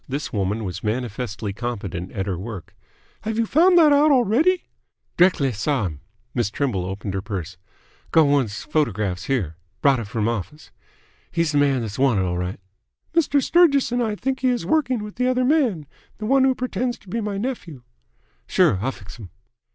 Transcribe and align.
This 0.07 0.33
woman 0.33 0.63
was 0.63 0.83
manifestly 0.83 1.53
competent 1.53 2.11
at 2.13 2.25
her 2.25 2.35
work. 2.39 2.75
"Have 3.21 3.37
you 3.37 3.45
found 3.45 3.77
that 3.77 3.93
out 3.93 4.09
already?" 4.11 4.63
"D'rectly 5.15 5.51
saw 5.51 5.85
him." 5.85 6.01
Miss 6.33 6.49
Trimble 6.49 6.85
opened 6.87 7.13
her 7.13 7.21
purse. 7.21 7.57
"Go' 8.09 8.23
one 8.23 8.45
'f 8.45 8.49
his 8.51 8.63
photographs 8.63 9.25
here. 9.25 9.57
Brought 9.79 9.99
it 9.99 10.07
from 10.07 10.27
office. 10.27 10.71
He's 11.29 11.51
th' 11.51 11.57
man 11.57 11.81
that's 11.81 11.99
wanted 11.99 12.23
'll 12.23 12.35
right." 12.35 12.59
"Mr. 13.13 13.43
Sturgis 13.43 13.91
and 13.91 14.01
I 14.01 14.13
both 14.15 14.21
think 14.21 14.39
he 14.39 14.47
is 14.49 14.65
working 14.65 15.03
with 15.03 15.17
the 15.17 15.27
other 15.27 15.45
man, 15.45 15.85
the 16.17 16.25
one 16.25 16.45
who 16.45 16.55
pretends 16.55 16.97
to 16.97 17.07
be 17.07 17.21
my 17.21 17.37
nephew." 17.37 17.83
"Sure. 18.47 18.79
I'll 18.81 18.91
fix 18.93 19.19
'm." 19.19 19.29